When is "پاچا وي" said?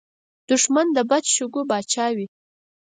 1.69-2.27